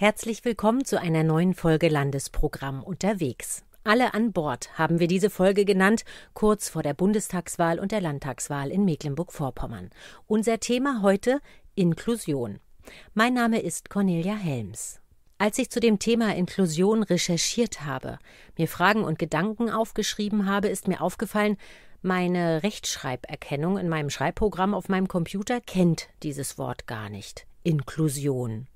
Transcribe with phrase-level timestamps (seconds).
[0.00, 3.64] Herzlich willkommen zu einer neuen Folge Landesprogramm unterwegs.
[3.82, 8.70] Alle an Bord haben wir diese Folge genannt, kurz vor der Bundestagswahl und der Landtagswahl
[8.70, 9.90] in Mecklenburg-Vorpommern.
[10.28, 11.40] Unser Thema heute
[11.74, 12.60] Inklusion.
[13.14, 15.00] Mein Name ist Cornelia Helms.
[15.36, 18.20] Als ich zu dem Thema Inklusion recherchiert habe,
[18.56, 21.56] mir Fragen und Gedanken aufgeschrieben habe, ist mir aufgefallen,
[22.02, 27.48] meine Rechtschreiberkennung in meinem Schreibprogramm auf meinem Computer kennt dieses Wort gar nicht.
[27.64, 28.68] Inklusion.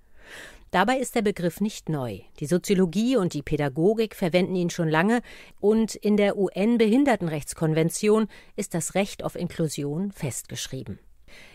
[0.72, 2.20] Dabei ist der Begriff nicht neu.
[2.40, 5.20] Die Soziologie und die Pädagogik verwenden ihn schon lange
[5.60, 8.26] und in der UN-Behindertenrechtskonvention
[8.56, 10.98] ist das Recht auf Inklusion festgeschrieben.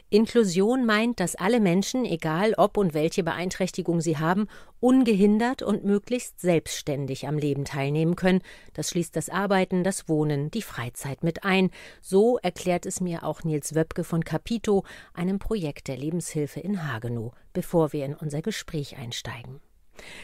[0.09, 4.47] Inklusion meint, dass alle Menschen, egal ob und welche Beeinträchtigung sie haben,
[4.79, 8.41] ungehindert und möglichst selbstständig am Leben teilnehmen können.
[8.73, 11.71] Das schließt das Arbeiten, das Wohnen, die Freizeit mit ein.
[12.01, 17.33] So erklärt es mir auch Nils Wöpke von Capito, einem Projekt der Lebenshilfe in Hagenow,
[17.51, 19.59] bevor wir in unser Gespräch einsteigen.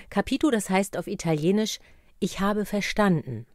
[0.10, 1.80] Capito, das heißt auf Italienisch
[2.24, 3.46] ich habe verstanden.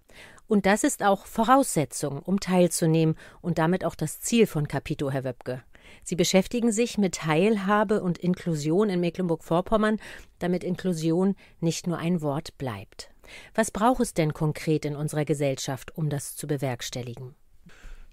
[0.47, 5.25] Und das ist auch Voraussetzung, um teilzunehmen und damit auch das Ziel von Capito, Herr
[5.25, 5.63] Wöpke.
[6.05, 9.99] Sie beschäftigen sich mit Teilhabe und Inklusion in Mecklenburg-Vorpommern,
[10.39, 13.11] damit Inklusion nicht nur ein Wort bleibt.
[13.55, 17.35] Was braucht es denn konkret in unserer Gesellschaft, um das zu bewerkstelligen?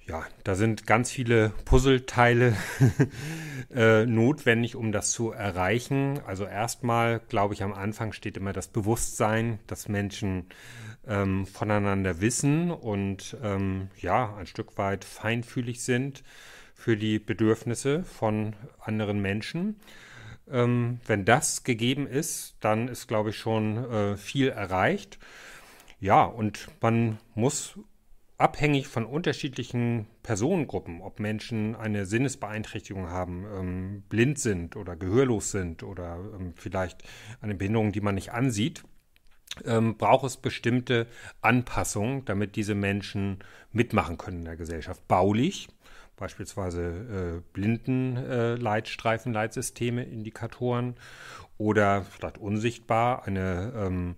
[0.08, 2.56] Ja, da sind ganz viele Puzzleteile
[3.74, 6.20] äh, notwendig, um das zu erreichen.
[6.28, 10.46] Also erstmal, glaube ich, am Anfang steht immer das Bewusstsein, dass Menschen
[11.08, 16.24] ähm, voneinander wissen und ähm, ja, ein Stück weit feinfühlig sind
[16.76, 19.78] für die Bedürfnisse von anderen Menschen.
[20.52, 25.18] Ähm, wenn das gegeben ist, dann ist, glaube ich, schon äh, viel erreicht.
[26.00, 27.80] Ja, und man muss
[28.38, 35.84] abhängig von unterschiedlichen Personengruppen, ob Menschen eine Sinnesbeeinträchtigung haben, ähm, blind sind oder gehörlos sind
[35.84, 37.04] oder ähm, vielleicht
[37.42, 38.84] eine Behinderung, die man nicht ansieht,
[39.64, 41.08] ähm, braucht es bestimmte
[41.42, 43.40] Anpassungen, damit diese Menschen
[43.72, 45.08] mitmachen können in der Gesellschaft.
[45.08, 45.70] Baulich,
[46.18, 50.96] beispielsweise äh, Blindenleitstreifen, äh, Indikatoren
[51.58, 54.16] oder vielleicht unsichtbar eine ähm,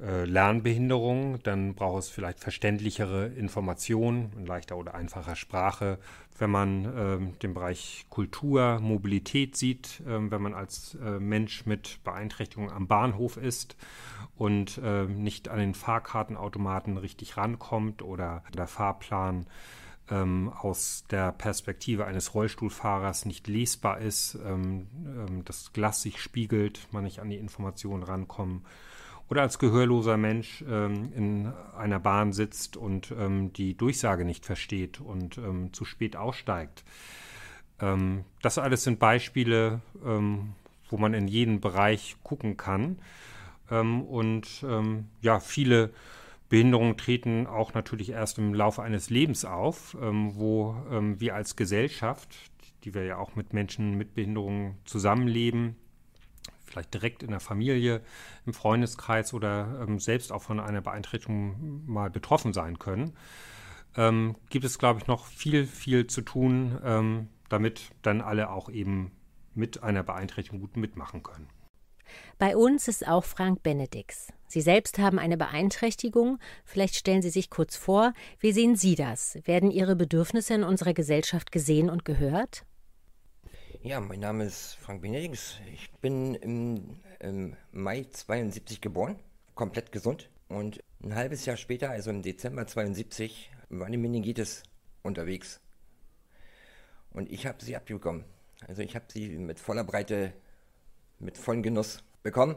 [0.00, 5.98] äh, Lernbehinderung, dann braucht es vielleicht verständlichere Informationen in leichter oder einfacher Sprache.
[6.38, 12.02] Wenn man ähm, den Bereich Kultur, Mobilität sieht, ähm, wenn man als äh, Mensch mit
[12.02, 13.76] Beeinträchtigung am Bahnhof ist
[14.36, 19.46] und äh, nicht an den Fahrkartenautomaten richtig rankommt oder der Fahrplan
[20.10, 26.88] ähm, aus der Perspektive eines Rollstuhlfahrers nicht lesbar ist, ähm, ähm, das Glas sich spiegelt,
[26.90, 28.66] man nicht an die Informationen rankommt.
[29.28, 35.00] Oder als gehörloser Mensch ähm, in einer Bahn sitzt und ähm, die Durchsage nicht versteht
[35.00, 36.84] und ähm, zu spät aussteigt.
[38.42, 42.98] das alles sind Beispiele, wo man in jeden Bereich gucken kann.
[43.70, 44.62] und
[45.22, 45.90] ja, viele
[46.50, 51.54] Behinderungen treten auch natürlich erst im Laufe eines Lebens auf, ähm, wo ähm, wir als
[51.54, 52.28] Gesellschaft,
[52.82, 55.76] die wir ja auch mit Menschen mit Behinderungen zusammenleben,
[56.64, 58.02] vielleicht direkt in der Familie,
[58.46, 63.12] im Freundeskreis oder ähm, selbst auch von einer Beeinträchtigung mal betroffen sein können,
[63.96, 68.68] ähm, gibt es, glaube ich, noch viel, viel zu tun, ähm, damit dann alle auch
[68.68, 69.12] eben
[69.54, 71.46] mit einer Beeinträchtigung gut mitmachen können.
[72.38, 74.32] Bei uns ist auch Frank Benedix.
[74.46, 76.38] Sie selbst haben eine Beeinträchtigung.
[76.64, 78.12] Vielleicht stellen Sie sich kurz vor.
[78.38, 79.38] Wie sehen Sie das?
[79.44, 82.64] Werden Ihre Bedürfnisse in unserer Gesellschaft gesehen und gehört?
[83.82, 85.58] Ja, mein Name ist Frank Benedix.
[85.72, 89.18] Ich bin im, im Mai 72 geboren,
[89.54, 90.28] komplett gesund.
[90.48, 94.64] Und ein halbes Jahr später, also im Dezember 72, war eine Meningitis
[95.02, 95.60] unterwegs.
[97.10, 98.24] Und ich habe sie abbekommen.
[98.66, 100.32] Also ich habe sie mit voller Breite,
[101.20, 102.56] mit vollem Genuss bekommen.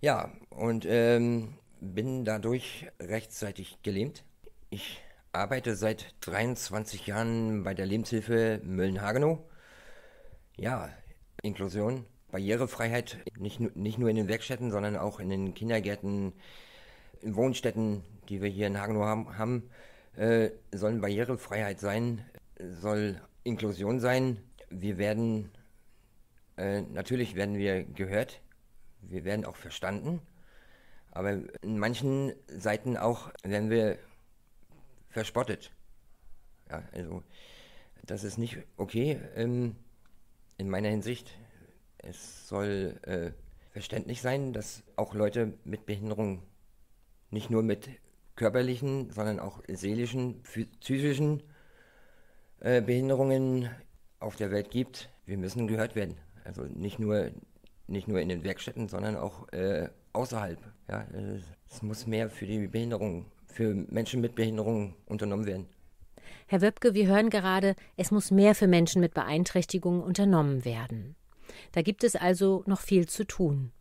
[0.00, 4.24] Ja, und ähm, bin dadurch rechtzeitig gelähmt.
[4.70, 5.00] Ich
[5.32, 9.38] arbeite seit 23 Jahren bei der Lebenshilfe Mölln-Hagenow.
[10.56, 10.90] Ja,
[11.42, 16.32] Inklusion, Barrierefreiheit, nicht, nicht nur in den Werkstätten, sondern auch in den Kindergärten,
[17.22, 19.70] in Wohnstätten, die wir hier in Hagenow haben, haben
[20.16, 22.24] äh, sollen Barrierefreiheit sein,
[22.58, 24.38] soll Inklusion sein.
[24.68, 25.50] Wir werden,
[26.60, 28.42] äh, natürlich werden wir gehört,
[29.00, 30.20] wir werden auch verstanden,
[31.10, 33.98] aber in manchen Seiten auch werden wir
[35.08, 35.72] verspottet.
[36.68, 37.22] Ja, also
[38.04, 39.74] das ist nicht okay ähm,
[40.58, 41.34] in meiner Hinsicht.
[41.96, 43.30] Es soll äh,
[43.72, 46.42] verständlich sein, dass auch Leute mit Behinderung
[47.30, 47.88] nicht nur mit
[48.36, 50.42] körperlichen, sondern auch seelischen,
[50.80, 51.42] psychischen
[52.60, 53.70] äh, Behinderungen
[54.18, 55.08] auf der Welt gibt.
[55.24, 56.16] Wir müssen gehört werden.
[56.44, 57.30] Also nicht nur
[57.90, 60.58] nicht nur in den Werkstätten, sondern auch äh, außerhalb.
[60.88, 61.06] Ja,
[61.68, 65.66] es muss mehr für die Behinderung, für Menschen mit Behinderung unternommen werden.
[66.46, 71.16] Herr Wöbke, wir hören gerade, es muss mehr für Menschen mit Beeinträchtigungen unternommen werden.
[71.72, 73.72] Da gibt es also noch viel zu tun.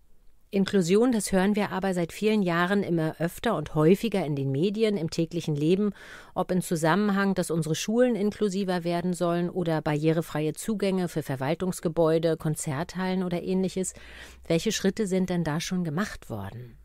[0.52, 4.98] Inklusion, das hören wir aber seit vielen Jahren immer öfter und häufiger in den Medien,
[4.98, 5.92] im täglichen Leben,
[6.34, 13.22] ob im Zusammenhang, dass unsere Schulen inklusiver werden sollen oder barrierefreie Zugänge für Verwaltungsgebäude, Konzerthallen
[13.22, 13.94] oder ähnliches.
[14.48, 16.80] Welche Schritte sind denn da schon gemacht worden?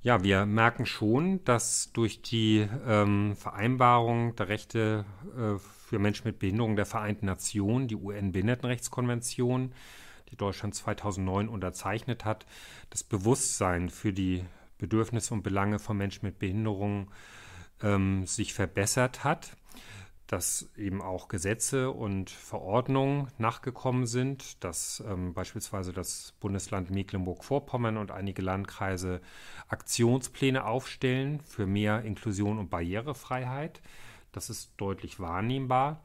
[0.00, 5.04] Ja, wir merken schon, dass durch die ähm, Vereinbarung der Rechte
[5.36, 9.72] äh, für Menschen mit Behinderung der Vereinten Nationen, die UN-Behindertenrechtskonvention,
[10.30, 12.46] die Deutschland 2009 unterzeichnet hat,
[12.90, 14.44] das Bewusstsein für die
[14.78, 17.10] Bedürfnisse und Belange von Menschen mit Behinderung
[17.82, 19.56] ähm, sich verbessert hat,
[20.26, 28.10] dass eben auch Gesetze und Verordnungen nachgekommen sind, dass ähm, beispielsweise das Bundesland Mecklenburg-Vorpommern und
[28.10, 29.20] einige Landkreise
[29.68, 33.80] Aktionspläne aufstellen für mehr Inklusion und Barrierefreiheit.
[34.32, 36.04] Das ist deutlich wahrnehmbar.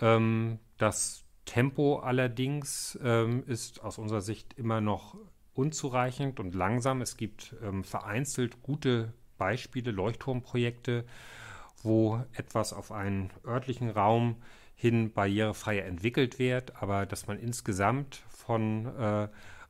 [0.00, 5.16] Ähm, das Tempo allerdings ähm, ist aus unserer Sicht immer noch
[5.54, 7.00] unzureichend und langsam.
[7.00, 11.06] Es gibt ähm, vereinzelt gute Beispiele, Leuchtturmprojekte,
[11.82, 14.36] wo etwas auf einen örtlichen Raum
[14.74, 19.28] hin barrierefreier entwickelt wird, aber dass man insgesamt von äh,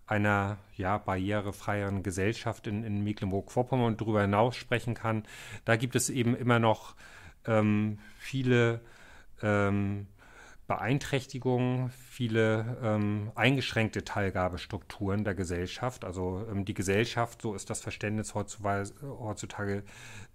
[0.09, 5.23] einer ja, barrierefreieren Gesellschaft in, in Mecklenburg-Vorpommern und darüber hinaus sprechen kann,
[5.65, 6.97] da gibt es eben immer noch
[7.47, 8.81] ähm, viele
[9.43, 10.09] ähm,
[10.69, 16.05] Beeinträchtigungen, viele ähm, eingeschränkte Teilgabestrukturen der Gesellschaft.
[16.05, 19.83] Also ähm, die Gesellschaft, so ist das Verständnis heutzutage,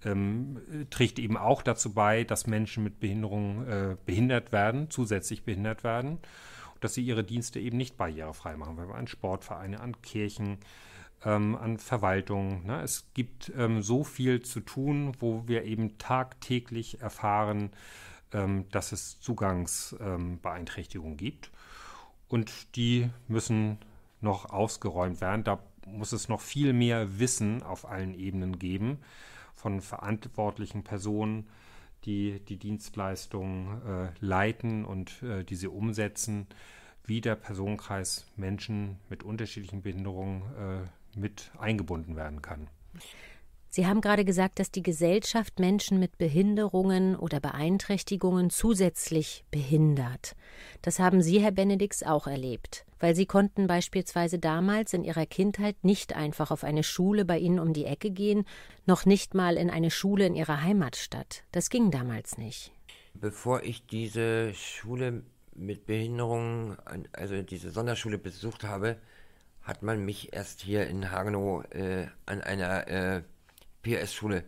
[0.03, 0.59] ähm,
[0.89, 6.17] trägt eben auch dazu bei, dass Menschen mit Behinderung äh, behindert werden, zusätzlich behindert werden,
[6.79, 10.57] dass sie ihre Dienste eben nicht barrierefrei machen, weil wir an Sportvereine, an Kirchen,
[11.25, 12.65] ähm, an Verwaltung.
[12.65, 12.81] Ne?
[12.81, 17.69] Es gibt ähm, so viel zu tun, wo wir eben tagtäglich erfahren,
[18.71, 21.51] dass es Zugangsbeeinträchtigungen gibt.
[22.27, 23.77] Und die müssen
[24.21, 25.43] noch ausgeräumt werden.
[25.43, 28.97] Da muss es noch viel mehr Wissen auf allen Ebenen geben
[29.53, 31.47] von verantwortlichen Personen,
[32.05, 36.47] die die Dienstleistungen äh, leiten und äh, diese umsetzen,
[37.05, 42.67] wie der Personenkreis Menschen mit unterschiedlichen Behinderungen äh, mit eingebunden werden kann.
[43.75, 50.35] Sie haben gerade gesagt, dass die Gesellschaft Menschen mit Behinderungen oder Beeinträchtigungen zusätzlich behindert.
[50.83, 55.75] Das haben Sie, Herr Benedix, auch erlebt, weil Sie konnten beispielsweise damals in Ihrer Kindheit
[55.83, 58.45] nicht einfach auf eine Schule bei Ihnen um die Ecke gehen,
[58.85, 61.43] noch nicht mal in eine Schule in Ihrer Heimatstadt.
[61.51, 62.71] Das ging damals nicht.
[63.15, 65.23] Bevor ich diese Schule
[65.55, 66.77] mit Behinderungen,
[67.11, 68.97] also diese Sonderschule besucht habe,
[69.63, 73.23] hat man mich erst hier in Hagenow äh, an einer äh,
[73.83, 74.43] PS-Schule.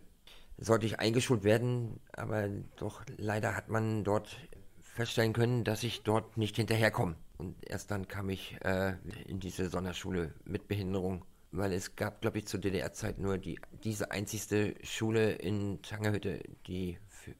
[0.58, 4.36] Sollte ich eingeschult werden, aber doch leider hat man dort
[4.80, 7.16] feststellen können, dass ich dort nicht hinterherkomme.
[7.36, 8.94] Und erst dann kam ich äh,
[9.26, 14.10] in diese Sonderschule mit Behinderung, weil es gab, glaube ich, zur DDR-Zeit nur die, diese
[14.10, 17.34] einzigste Schule in Tangerhütte, die für,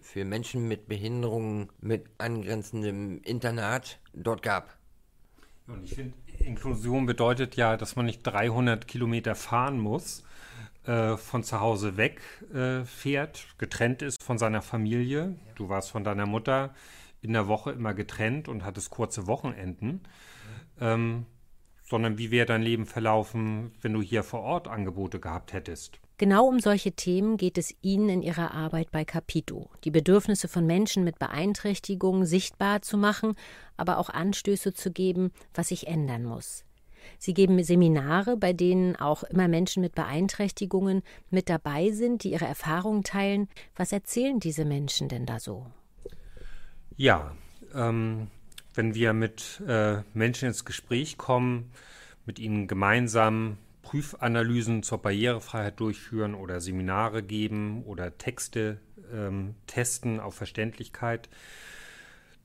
[0.00, 4.78] für Menschen mit Behinderungen mit angrenzendem Internat dort gab.
[5.66, 10.22] Und ich finde, Inklusion bedeutet ja, dass man nicht 300 Kilometer fahren muss,
[10.86, 12.20] äh, von zu Hause weg
[12.54, 12.84] äh,
[13.58, 15.36] getrennt ist von seiner Familie.
[15.54, 16.74] Du warst von deiner Mutter
[17.20, 20.02] in der Woche immer getrennt und hattest kurze Wochenenden.
[20.80, 21.26] Ähm,
[21.82, 26.00] sondern wie wäre dein Leben verlaufen, wenn du hier vor Ort Angebote gehabt hättest?
[26.18, 30.66] Genau um solche Themen geht es Ihnen in Ihrer Arbeit bei Capito, die Bedürfnisse von
[30.66, 33.34] Menschen mit Beeinträchtigungen sichtbar zu machen,
[33.76, 36.64] aber auch Anstöße zu geben, was sich ändern muss.
[37.18, 42.46] Sie geben Seminare, bei denen auch immer Menschen mit Beeinträchtigungen mit dabei sind, die ihre
[42.46, 43.48] Erfahrungen teilen.
[43.74, 45.66] Was erzählen diese Menschen denn da so?
[46.96, 47.34] Ja,
[47.74, 48.28] ähm,
[48.74, 51.70] wenn wir mit äh, Menschen ins Gespräch kommen,
[52.24, 58.80] mit ihnen gemeinsam Prüfanalysen zur Barrierefreiheit durchführen oder Seminare geben oder Texte
[59.12, 61.28] ähm, testen auf Verständlichkeit,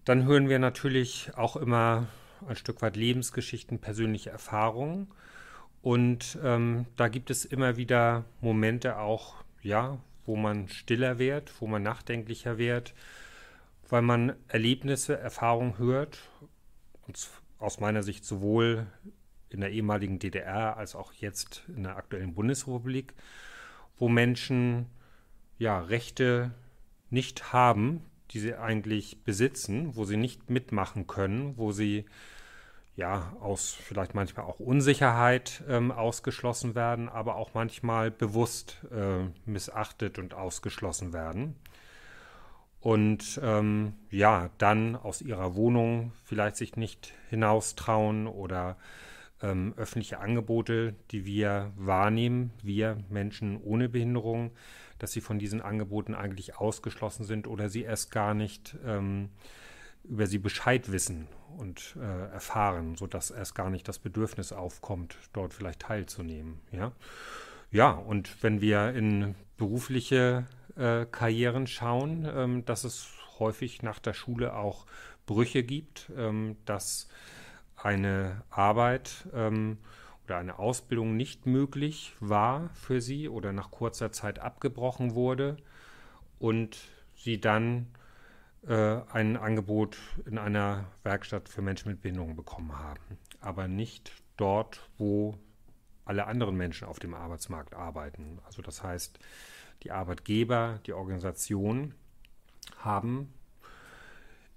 [0.05, 2.07] dann hören wir natürlich auch immer
[2.47, 5.07] ein Stück weit Lebensgeschichten, persönliche Erfahrungen.
[5.81, 11.67] Und ähm, da gibt es immer wieder Momente auch, ja, wo man stiller wird, wo
[11.67, 12.93] man nachdenklicher wird,
[13.89, 16.19] weil man Erlebnisse, Erfahrungen hört,
[17.07, 18.87] und aus meiner Sicht sowohl
[19.49, 23.13] in der ehemaligen DDR als auch jetzt in der aktuellen Bundesrepublik,
[23.97, 24.87] wo Menschen
[25.57, 26.51] ja Rechte
[27.09, 28.01] nicht haben,
[28.33, 32.05] die sie eigentlich besitzen, wo sie nicht mitmachen können, wo sie
[32.95, 40.19] ja, aus vielleicht manchmal auch Unsicherheit ähm, ausgeschlossen werden, aber auch manchmal bewusst äh, missachtet
[40.19, 41.55] und ausgeschlossen werden.
[42.81, 48.75] Und ähm, ja, dann aus ihrer Wohnung vielleicht sich nicht hinaustrauen oder
[49.41, 54.51] ähm, öffentliche Angebote, die wir wahrnehmen, wir Menschen ohne Behinderung,
[55.01, 59.29] dass sie von diesen Angeboten eigentlich ausgeschlossen sind oder sie erst gar nicht ähm,
[60.03, 61.27] über sie Bescheid wissen
[61.57, 66.59] und äh, erfahren, sodass erst gar nicht das Bedürfnis aufkommt, dort vielleicht teilzunehmen.
[66.71, 66.91] Ja,
[67.71, 74.13] ja und wenn wir in berufliche äh, Karrieren schauen, ähm, dass es häufig nach der
[74.13, 74.85] Schule auch
[75.25, 77.07] Brüche gibt, ähm, dass
[77.75, 79.77] eine Arbeit ähm,
[80.25, 85.57] oder eine Ausbildung nicht möglich war für sie oder nach kurzer Zeit abgebrochen wurde
[86.39, 86.77] und
[87.15, 87.87] sie dann
[88.67, 94.89] äh, ein Angebot in einer Werkstatt für Menschen mit Behinderung bekommen haben, aber nicht dort,
[94.97, 95.37] wo
[96.05, 98.39] alle anderen Menschen auf dem Arbeitsmarkt arbeiten.
[98.45, 99.19] Also das heißt,
[99.83, 101.93] die Arbeitgeber, die Organisation
[102.77, 103.33] haben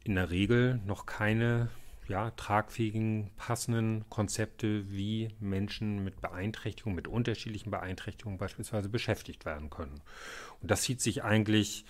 [0.05, 1.71] in der Regel noch keine
[2.09, 10.01] ja, tragfähigen, passenden Konzepte, wie Menschen mit Beeinträchtigungen, mit unterschiedlichen Beeinträchtigungen beispielsweise beschäftigt werden können.
[10.61, 11.85] Und das zieht sich eigentlich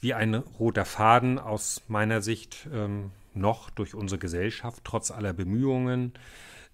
[0.00, 6.12] wie ein roter Faden aus meiner Sicht ähm, noch durch unsere Gesellschaft, trotz aller Bemühungen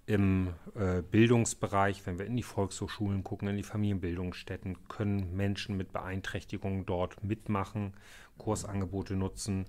[0.06, 5.92] im äh, Bildungsbereich, wenn wir in die Volkshochschulen gucken, in die Familienbildungsstätten, können Menschen mit
[5.92, 7.94] Beeinträchtigungen dort mitmachen,
[8.36, 9.64] Kursangebote nutzen.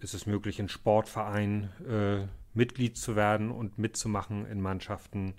[0.00, 5.34] Ist es möglich, in Sportvereinen äh, Mitglied zu werden und mitzumachen in Mannschaften?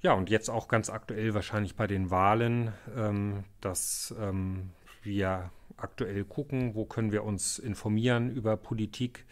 [0.00, 4.70] Ja, und jetzt auch ganz aktuell wahrscheinlich bei den Wahlen, ähm, dass ähm,
[5.02, 9.24] wir aktuell gucken, wo können wir uns informieren über Politik,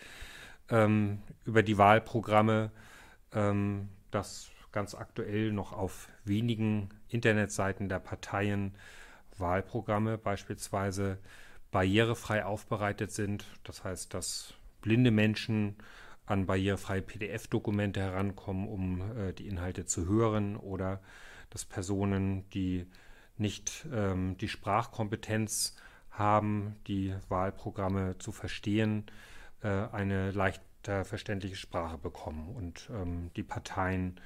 [0.69, 2.71] ähm, über die Wahlprogramme,
[3.33, 8.75] ähm, dass ganz aktuell noch auf wenigen Internetseiten der Parteien
[9.39, 11.19] Wahlprogramme beispielsweise
[11.71, 13.45] barrierefrei aufbereitet sind.
[13.65, 15.77] Das heißt, dass blinde Menschen
[16.31, 21.01] an barrierefreie PDF-Dokumente herankommen, um äh, die Inhalte zu hören oder
[21.51, 22.87] dass Personen, die
[23.37, 25.75] nicht ähm, die Sprachkompetenz
[26.11, 29.07] haben, die Wahlprogramme zu verstehen,
[29.63, 34.21] äh, eine leichter verständliche Sprache bekommen und ähm, die Parteien,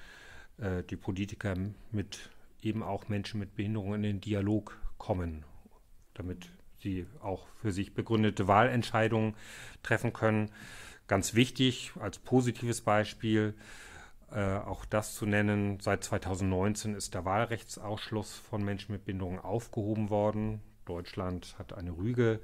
[0.59, 1.55] äh, die Politiker
[1.91, 2.31] mit
[2.61, 5.45] eben auch Menschen mit Behinderungen in den Dialog kommen,
[6.15, 9.35] damit sie auch für sich begründete Wahlentscheidungen
[9.83, 10.51] treffen können.
[11.07, 13.55] Ganz wichtig als positives Beispiel
[14.33, 20.11] äh, auch das zu nennen, seit 2019 ist der Wahlrechtsausschluss von Menschen mit Behinderungen aufgehoben
[20.11, 20.61] worden.
[20.87, 22.41] Deutschland hat eine Rüge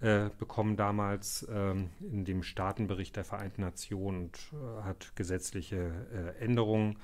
[0.00, 6.44] äh, bekommen damals ähm, in dem Staatenbericht der Vereinten Nationen und äh, hat gesetzliche äh,
[6.44, 6.98] Änderungen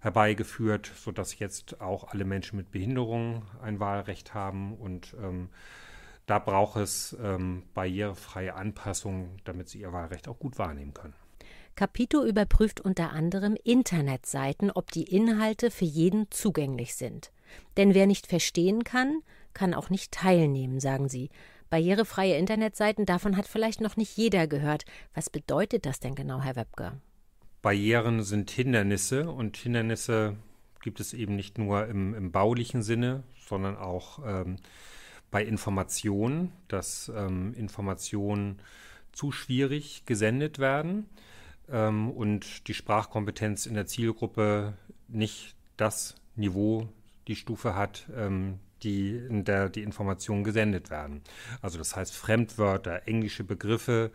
[0.00, 5.48] herbeigeführt, sodass jetzt auch alle Menschen mit Behinderungen ein Wahlrecht haben und ähm,
[6.26, 11.14] da braucht es ähm, barrierefreie Anpassungen, damit sie ihr Wahlrecht auch gut wahrnehmen können.
[11.76, 17.32] Capito überprüft unter anderem Internetseiten, ob die Inhalte für jeden zugänglich sind.
[17.76, 19.22] Denn wer nicht verstehen kann,
[19.54, 21.30] kann auch nicht teilnehmen, sagen sie.
[21.70, 24.84] Barrierefreie Internetseiten, davon hat vielleicht noch nicht jeder gehört.
[25.14, 27.00] Was bedeutet das denn genau, Herr Webke?
[27.62, 30.36] Barrieren sind Hindernisse und Hindernisse
[30.82, 34.56] gibt es eben nicht nur im, im baulichen Sinne, sondern auch ähm,
[35.30, 38.60] bei Informationen, dass ähm, Informationen
[39.12, 41.06] zu schwierig gesendet werden
[41.68, 44.74] ähm, und die Sprachkompetenz in der Zielgruppe
[45.08, 46.88] nicht das Niveau,
[47.28, 51.22] die Stufe hat, ähm, die in der die Informationen gesendet werden.
[51.60, 54.10] Also das heißt Fremdwörter, englische Begriffe,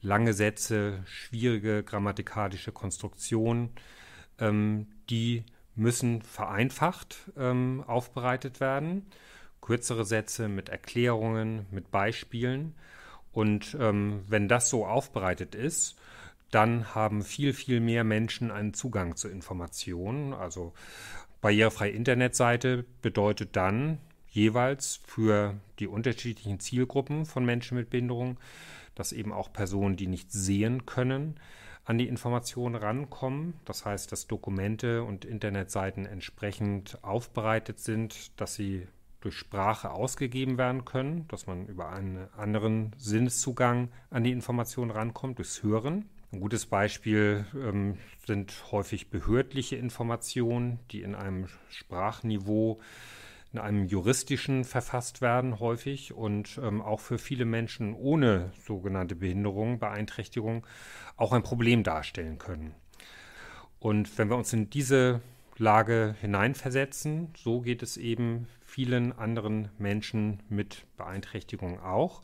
[0.00, 3.70] lange Sätze, schwierige grammatikalische Konstruktionen,
[4.38, 9.06] ähm, die müssen vereinfacht ähm, aufbereitet werden.
[9.70, 12.74] Kürzere Sätze mit Erklärungen, mit Beispielen.
[13.30, 15.96] Und ähm, wenn das so aufbereitet ist,
[16.50, 20.34] dann haben viel, viel mehr Menschen einen Zugang zu Informationen.
[20.34, 20.72] Also
[21.40, 23.98] Barrierefreie Internetseite bedeutet dann
[24.30, 28.38] jeweils für die unterschiedlichen Zielgruppen von Menschen mit Behinderung,
[28.96, 31.38] dass eben auch Personen, die nicht sehen können,
[31.84, 33.54] an die Informationen rankommen.
[33.66, 38.88] Das heißt, dass Dokumente und Internetseiten entsprechend aufbereitet sind, dass sie
[39.20, 45.38] durch Sprache ausgegeben werden können, dass man über einen anderen Sinneszugang an die Informationen rankommt,
[45.38, 46.06] durchs Hören.
[46.32, 52.80] Ein gutes Beispiel ähm, sind häufig behördliche Informationen, die in einem Sprachniveau,
[53.52, 59.80] in einem juristischen verfasst werden häufig und ähm, auch für viele Menschen ohne sogenannte Behinderung,
[59.80, 60.64] Beeinträchtigung
[61.16, 62.74] auch ein Problem darstellen können.
[63.80, 65.20] Und wenn wir uns in diese
[65.56, 72.22] Lage hineinversetzen, so geht es eben vielen anderen Menschen mit Beeinträchtigungen auch,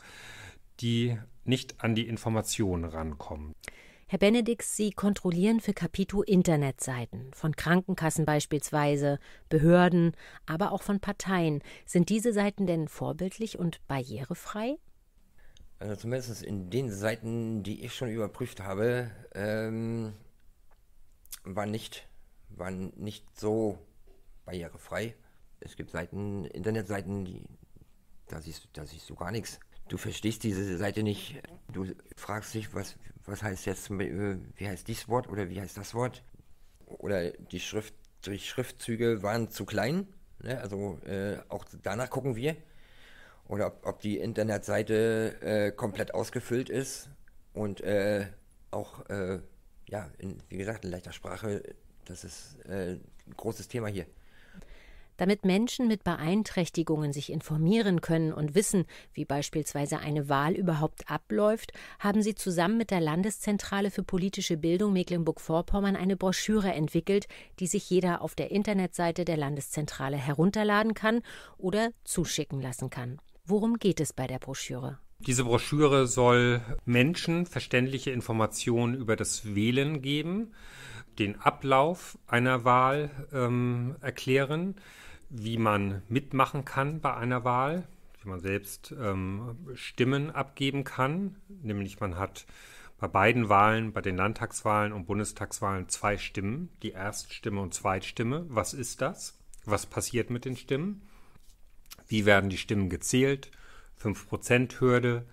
[0.80, 3.52] die nicht an die Informationen rankommen.
[4.08, 10.12] Herr Benedix, Sie kontrollieren für Capito Internetseiten von Krankenkassen beispielsweise, Behörden,
[10.46, 11.60] aber auch von Parteien.
[11.84, 14.76] Sind diese Seiten denn vorbildlich und barrierefrei?
[15.80, 20.12] Also zumindest in den Seiten, die ich schon überprüft habe, ähm,
[21.42, 22.06] war nicht,
[22.50, 23.78] waren nicht so
[24.44, 25.16] barrierefrei.
[25.60, 27.42] Es gibt Seiten, Internetseiten, die,
[28.28, 29.58] da siehst, da siehst du gar nichts.
[29.88, 31.40] Du verstehst diese Seite nicht.
[31.72, 31.86] Du
[32.16, 35.94] fragst dich, was, was heißt jetzt, äh, wie heißt dieses Wort oder wie heißt das
[35.94, 36.24] Wort?
[36.86, 37.94] Oder die Schrift,
[38.26, 40.08] die Schriftzüge waren zu klein.
[40.42, 40.60] Ne?
[40.60, 42.56] Also äh, auch danach gucken wir.
[43.48, 47.08] Oder ob, ob die Internetseite äh, komplett ausgefüllt ist
[47.52, 48.26] und äh,
[48.72, 49.38] auch, äh,
[49.88, 51.62] ja, in, wie gesagt, in leichter Sprache.
[52.04, 54.06] Das ist äh, ein großes Thema hier.
[55.16, 61.72] Damit Menschen mit Beeinträchtigungen sich informieren können und wissen, wie beispielsweise eine Wahl überhaupt abläuft,
[61.98, 67.26] haben sie zusammen mit der Landeszentrale für politische Bildung Mecklenburg-Vorpommern eine Broschüre entwickelt,
[67.60, 71.22] die sich jeder auf der Internetseite der Landeszentrale herunterladen kann
[71.58, 73.18] oder zuschicken lassen kann.
[73.44, 74.98] Worum geht es bei der Broschüre?
[75.18, 80.52] Diese Broschüre soll Menschen verständliche Informationen über das Wählen geben,
[81.18, 84.76] den Ablauf einer Wahl ähm, erklären,
[85.28, 87.84] wie man mitmachen kann bei einer Wahl,
[88.22, 91.36] wie man selbst ähm, Stimmen abgeben kann.
[91.48, 92.46] Nämlich man hat
[92.98, 98.46] bei beiden Wahlen, bei den Landtagswahlen und Bundestagswahlen zwei Stimmen, die Erststimme und Zweitstimme.
[98.48, 99.38] Was ist das?
[99.64, 101.02] Was passiert mit den Stimmen?
[102.08, 103.50] Wie werden die Stimmen gezählt?
[104.02, 105.26] 5%-Hürde,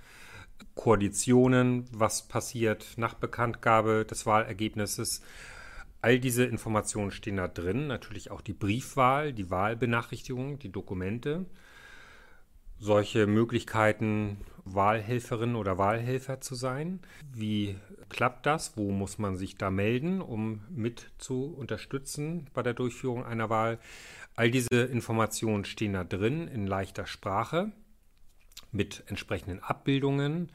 [0.76, 5.22] Koalitionen, was passiert nach Bekanntgabe des Wahlergebnisses?
[6.04, 11.46] All diese Informationen stehen da drin, natürlich auch die Briefwahl, die Wahlbenachrichtigung, die Dokumente.
[12.78, 17.00] Solche Möglichkeiten, Wahlhelferin oder Wahlhelfer zu sein.
[17.32, 17.78] Wie
[18.10, 18.76] klappt das?
[18.76, 23.80] Wo muss man sich da melden, um mit zu unterstützen bei der Durchführung einer Wahl?
[24.36, 27.72] All diese Informationen stehen da drin in leichter Sprache
[28.74, 30.52] mit entsprechenden Abbildungen.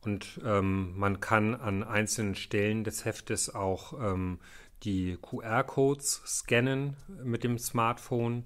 [0.00, 4.40] Und ähm, man kann an einzelnen Stellen des Heftes auch ähm,
[4.82, 8.44] die QR-Codes scannen mit dem Smartphone,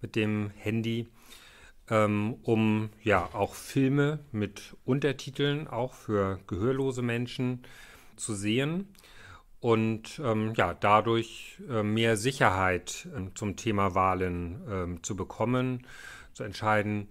[0.00, 1.08] mit dem Handy,
[1.88, 7.62] ähm, um ja auch Filme mit Untertiteln auch für gehörlose Menschen
[8.16, 8.88] zu sehen
[9.60, 15.86] und ähm, ja dadurch äh, mehr Sicherheit äh, zum Thema Wahlen äh, zu bekommen,
[16.32, 17.08] zu entscheiden,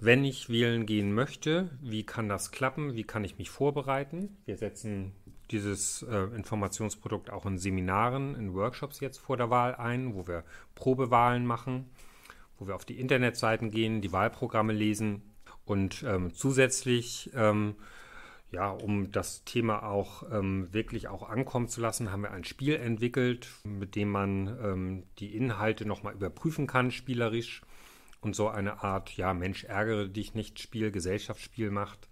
[0.00, 4.36] wenn ich wählen gehen möchte, wie kann das klappen, wie kann ich mich vorbereiten.
[4.44, 5.12] Wir setzen
[5.50, 10.44] dieses äh, Informationsprodukt auch in Seminaren, in Workshops jetzt vor der Wahl ein, wo wir
[10.74, 11.90] Probewahlen machen,
[12.58, 15.22] wo wir auf die Internetseiten gehen, die Wahlprogramme lesen
[15.64, 17.76] und ähm, zusätzlich, ähm,
[18.50, 22.76] ja, um das Thema auch ähm, wirklich auch ankommen zu lassen, haben wir ein Spiel
[22.76, 27.62] entwickelt, mit dem man ähm, die Inhalte nochmal überprüfen kann, spielerisch
[28.20, 32.08] und so eine Art, ja, Mensch, ärgere dich nicht Spiel, Gesellschaftsspiel macht.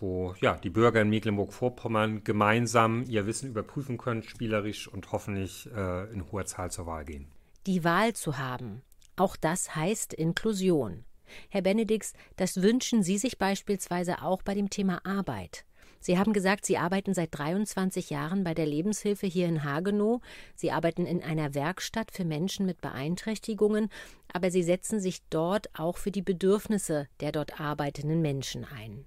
[0.00, 6.12] Wo ja, die Bürger in Mecklenburg-Vorpommern gemeinsam ihr Wissen überprüfen können, spielerisch und hoffentlich äh,
[6.12, 7.26] in hoher Zahl zur Wahl gehen.
[7.66, 8.82] Die Wahl zu haben,
[9.16, 11.04] auch das heißt Inklusion.
[11.50, 15.64] Herr Benedix, das wünschen Sie sich beispielsweise auch bei dem Thema Arbeit.
[16.00, 20.22] Sie haben gesagt, Sie arbeiten seit 23 Jahren bei der Lebenshilfe hier in Hagenow.
[20.54, 23.90] Sie arbeiten in einer Werkstatt für Menschen mit Beeinträchtigungen,
[24.32, 29.04] aber Sie setzen sich dort auch für die Bedürfnisse der dort arbeitenden Menschen ein.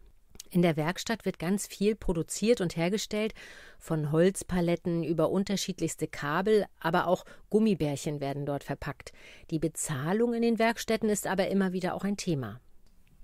[0.54, 3.34] In der Werkstatt wird ganz viel produziert und hergestellt,
[3.80, 9.14] von Holzpaletten über unterschiedlichste Kabel, aber auch Gummibärchen werden dort verpackt.
[9.50, 12.60] Die Bezahlung in den Werkstätten ist aber immer wieder auch ein Thema.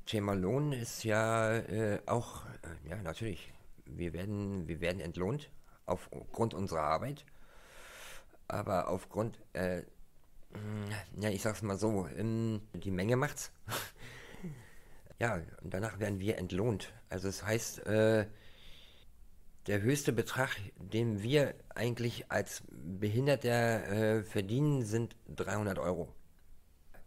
[0.05, 3.51] Thema Lohn ist ja äh, auch, äh, ja natürlich,
[3.85, 5.51] wir werden, wir werden entlohnt
[5.85, 7.25] aufgrund unserer Arbeit,
[8.47, 9.81] aber aufgrund, äh,
[11.19, 13.51] ja, ich sag's mal so, ähm, die Menge macht's.
[15.19, 16.93] Ja, und danach werden wir entlohnt.
[17.09, 18.27] Also es das heißt, äh,
[19.65, 26.13] der höchste Betrag, den wir eigentlich als Behinderter äh, verdienen, sind 300 Euro.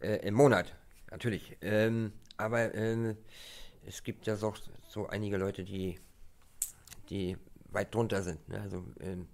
[0.00, 0.76] Äh, Im Monat,
[1.10, 1.56] natürlich.
[1.62, 3.16] Ähm, aber ähm,
[3.86, 4.54] es gibt ja so,
[4.88, 5.98] so einige Leute, die,
[7.08, 7.36] die
[7.70, 8.46] weit drunter sind.
[8.48, 8.60] Ne?
[8.60, 9.28] Also ähm,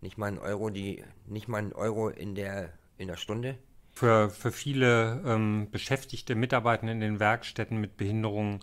[0.00, 3.58] nicht mal ein Euro, die, nicht mal ein Euro in der, in der Stunde.
[3.92, 8.60] Für, für viele ähm, beschäftigte Mitarbeiter in den Werkstätten mit Behinderungen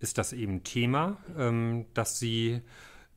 [0.00, 2.62] ist das eben Thema, ähm, dass sie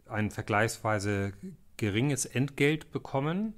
[0.08, 1.34] einen vergleichsweise
[1.78, 3.56] geringes Entgelt bekommen.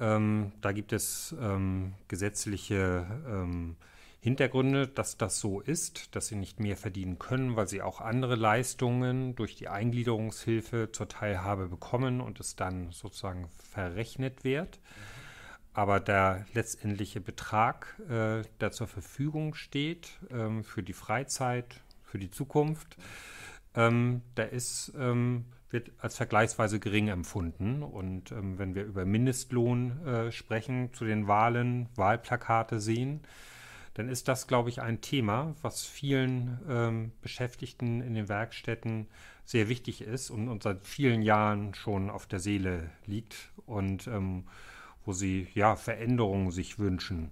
[0.00, 3.76] Ähm, da gibt es ähm, gesetzliche ähm,
[4.20, 8.36] Hintergründe, dass das so ist, dass sie nicht mehr verdienen können, weil sie auch andere
[8.36, 14.78] Leistungen durch die Eingliederungshilfe zur Teilhabe bekommen und es dann sozusagen verrechnet wird.
[15.74, 22.30] Aber der letztendliche Betrag, äh, der zur Verfügung steht ähm, für die Freizeit, für die
[22.30, 22.96] Zukunft,
[23.74, 27.82] ähm, der ist, ähm, wird als vergleichsweise gering empfunden.
[27.82, 33.22] Und ähm, wenn wir über Mindestlohn äh, sprechen, zu den Wahlen, Wahlplakate sehen,
[33.94, 39.06] dann ist das, glaube ich, ein Thema, was vielen ähm, Beschäftigten in den Werkstätten
[39.44, 44.44] sehr wichtig ist und, und, seit vielen Jahren schon auf der Seele liegt und ähm,
[45.04, 47.30] wo sie ja Veränderungen sich wünschen.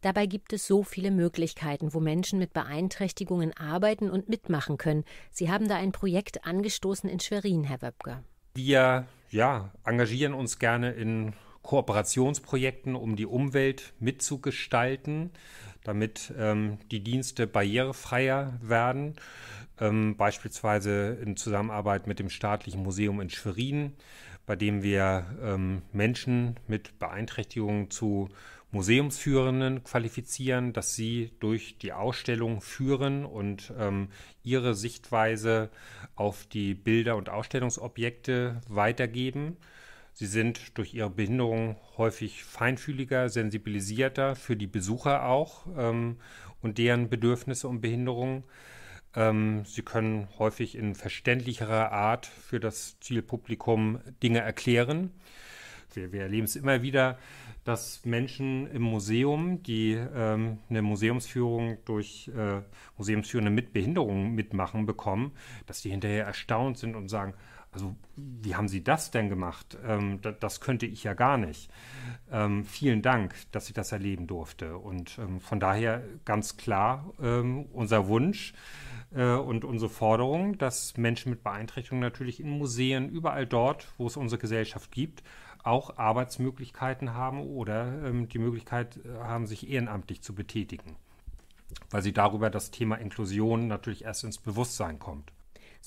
[0.00, 5.04] Dabei gibt es so viele Möglichkeiten, wo Menschen mit Beeinträchtigungen arbeiten und mitmachen können.
[5.32, 8.22] Sie haben da ein Projekt angestoßen in Schwerin, Herr Wöbke.
[8.54, 15.32] Wir ja, engagieren uns gerne in Kooperationsprojekten, um die Umwelt mitzugestalten
[15.88, 19.14] damit ähm, die Dienste barrierefreier werden.
[19.80, 23.94] Ähm, beispielsweise in Zusammenarbeit mit dem Staatlichen Museum in Schwerin,
[24.48, 28.30] bei dem wir ähm, Menschen mit Beeinträchtigungen zu
[28.70, 34.08] Museumsführenden qualifizieren, dass sie durch die Ausstellung führen und ähm,
[34.42, 35.68] ihre Sichtweise
[36.16, 39.58] auf die Bilder und Ausstellungsobjekte weitergeben.
[40.14, 46.16] Sie sind durch ihre Behinderung häufig feinfühliger, sensibilisierter für die Besucher auch ähm,
[46.62, 48.44] und deren Bedürfnisse und Behinderungen.
[49.14, 55.12] Ähm, sie können häufig in verständlicherer Art für das Zielpublikum Dinge erklären.
[55.94, 57.18] Wir, wir erleben es immer wieder,
[57.64, 62.62] dass Menschen im Museum, die ähm, eine Museumsführung durch äh,
[62.96, 65.32] Museumsführende mit Behinderungen mitmachen bekommen,
[65.66, 67.34] dass die hinterher erstaunt sind und sagen,
[67.72, 69.76] also wie haben Sie das denn gemacht?
[69.84, 71.70] Ähm, das, das, könnte ich ja gar nicht.
[72.30, 74.78] Ähm, vielen Dank, dass ich das erleben durfte.
[74.78, 78.54] Und ähm, von daher ganz klar ähm, unser Wunsch
[79.14, 84.16] äh, und unsere Forderung, dass Menschen mit Beeinträchtigungen natürlich in Museen, überall dort, wo es
[84.16, 85.22] unsere Gesellschaft gibt,
[85.62, 90.96] auch Arbeitsmöglichkeiten haben oder ähm, die Möglichkeit äh, haben, sich ehrenamtlich zu betätigen.
[91.90, 95.32] Weil sie darüber das Thema Inklusion natürlich erst ins Bewusstsein kommt.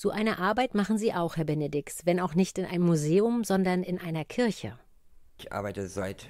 [0.01, 3.83] So eine Arbeit machen Sie auch, Herr Benedix, wenn auch nicht in einem Museum, sondern
[3.83, 4.79] in einer Kirche.
[5.37, 6.25] Ich arbeite seit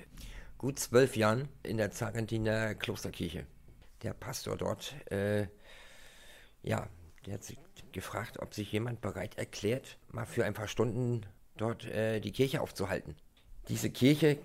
[0.57, 3.47] gut zwölf Jahren in der Zarentiner Klosterkirche.
[4.03, 5.47] Der Pastor dort, äh,
[6.63, 6.89] ja,
[7.25, 7.57] der hat sich
[7.93, 12.59] gefragt, ob sich jemand bereit erklärt, mal für ein paar Stunden dort äh, die Kirche
[12.59, 13.15] aufzuhalten.
[13.69, 14.37] Diese Kirche,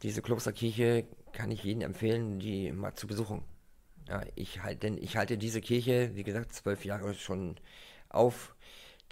[0.00, 3.44] diese Klosterkirche kann ich jedem empfehlen, die mal zu besuchen.
[4.08, 7.56] Ja, ich halt, denn ich halte diese Kirche, wie gesagt, zwölf Jahre schon
[8.16, 8.54] auf,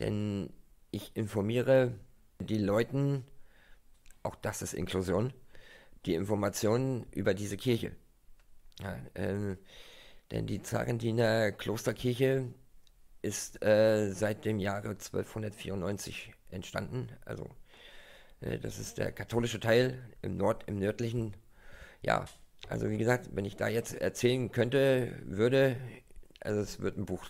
[0.00, 0.50] denn
[0.90, 1.94] ich informiere
[2.40, 3.24] die Leuten,
[4.22, 5.32] auch das ist Inklusion,
[6.06, 7.92] die Informationen über diese Kirche.
[8.80, 9.56] Ja, äh,
[10.30, 12.48] denn die Zarentiner Klosterkirche
[13.22, 17.08] ist äh, seit dem Jahre 1294 entstanden.
[17.24, 17.48] Also
[18.40, 21.36] äh, das ist der katholische Teil im Nord, im nördlichen.
[22.02, 22.26] Ja,
[22.68, 25.76] also wie gesagt, wenn ich da jetzt erzählen könnte, würde,
[26.40, 27.24] also es wird ein Buch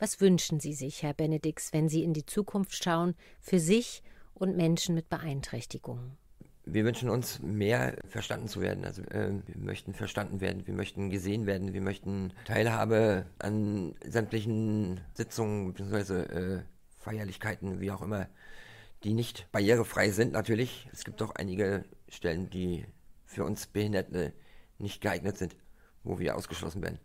[0.00, 4.02] was wünschen Sie sich, Herr Benedix, wenn Sie in die Zukunft schauen, für sich
[4.34, 6.16] und Menschen mit Beeinträchtigungen?
[6.64, 8.84] Wir wünschen uns mehr verstanden zu werden.
[8.84, 15.00] Also äh, wir möchten verstanden werden, wir möchten gesehen werden, wir möchten Teilhabe an sämtlichen
[15.14, 16.20] Sitzungen bzw.
[16.22, 16.62] Äh,
[16.98, 18.28] Feierlichkeiten, wie auch immer,
[19.04, 20.88] die nicht barrierefrei sind natürlich.
[20.92, 22.86] Es gibt auch einige Stellen, die
[23.24, 24.32] für uns Behinderte
[24.78, 25.56] nicht geeignet sind,
[26.04, 26.98] wo wir ausgeschlossen werden.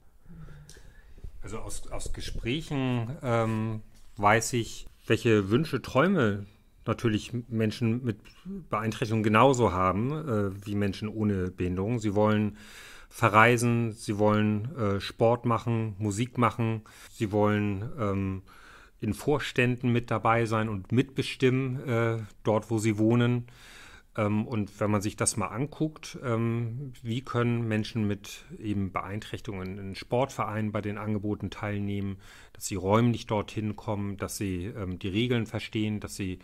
[1.45, 3.81] Also aus, aus Gesprächen ähm,
[4.17, 6.47] weiß ich, welche Wünsche, Träume
[6.88, 8.17] natürlich Menschen mit
[8.71, 11.99] Beeinträchtigungen genauso haben äh, wie Menschen ohne Behinderung.
[11.99, 12.58] Sie wollen
[13.10, 16.81] verreisen, sie wollen äh, Sport machen, Musik machen,
[17.12, 18.41] sie wollen ähm,
[18.99, 23.45] in Vorständen mit dabei sein und mitbestimmen, äh, dort wo sie wohnen.
[24.17, 29.78] Ähm, und wenn man sich das mal anguckt, ähm, wie können Menschen mit eben Beeinträchtigungen
[29.78, 32.17] in Sportvereinen bei den Angeboten teilnehmen,
[32.54, 36.39] dass sie räumlich dorthin kommen, dass sie ähm, die Regeln verstehen, dass sie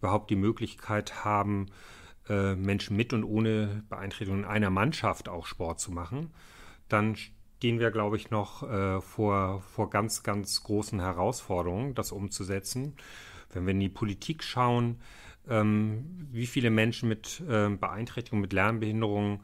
[0.00, 1.66] überhaupt die Möglichkeit haben,
[2.28, 6.32] äh, Menschen mit und ohne Beeinträchtigungen in einer Mannschaft auch Sport zu machen,
[6.88, 12.96] dann stehen wir, glaube ich, noch äh, vor, vor ganz, ganz großen Herausforderungen, das umzusetzen.
[13.52, 14.98] Wenn wir in die Politik schauen,
[15.48, 19.42] ähm, wie viele Menschen mit ähm, Beeinträchtigung, mit Lernbehinderung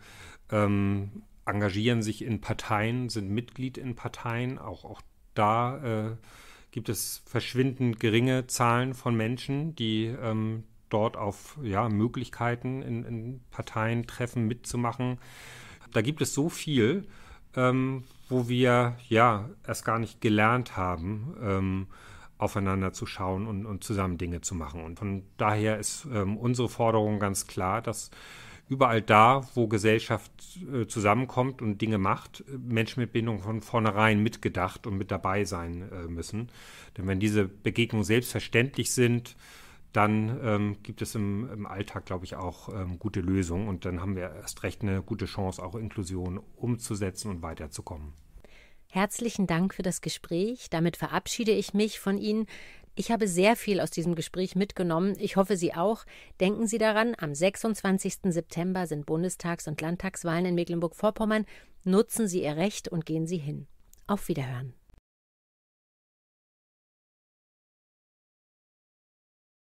[0.50, 4.58] ähm, engagieren sich in Parteien, sind Mitglied in Parteien.
[4.58, 5.00] Auch, auch
[5.34, 6.16] da äh,
[6.70, 13.40] gibt es verschwindend geringe Zahlen von Menschen, die ähm, dort auf ja, Möglichkeiten in, in
[13.50, 14.06] Parteien
[14.37, 15.18] mitzumachen.
[15.92, 17.06] Da gibt es so viel,
[17.56, 21.87] ähm, wo wir ja erst gar nicht gelernt haben, ähm,
[22.38, 24.83] aufeinander zu schauen und, und, zusammen Dinge zu machen.
[24.83, 28.11] Und von daher ist ähm, unsere Forderung ganz klar, dass
[28.68, 30.31] überall da, wo Gesellschaft
[30.72, 35.90] äh, zusammenkommt und Dinge macht, Menschen mit Bindung von vornherein mitgedacht und mit dabei sein
[35.90, 36.48] äh, müssen.
[36.96, 39.37] Denn wenn diese Begegnungen selbstverständlich sind,
[39.92, 44.01] dann ähm, gibt es im, im Alltag, glaube ich, auch ähm, gute Lösungen und dann
[44.01, 48.12] haben wir erst recht eine gute Chance, auch Inklusion umzusetzen und weiterzukommen.
[48.90, 50.70] Herzlichen Dank für das Gespräch.
[50.70, 52.46] Damit verabschiede ich mich von Ihnen.
[52.94, 55.14] Ich habe sehr viel aus diesem Gespräch mitgenommen.
[55.20, 56.05] Ich hoffe, Sie auch.
[56.40, 58.18] Denken Sie daran, am 26.
[58.24, 61.44] September sind Bundestags- und Landtagswahlen in Mecklenburg-Vorpommern.
[61.85, 63.66] Nutzen Sie Ihr Recht und gehen Sie hin.
[64.07, 64.74] Auf Wiederhören.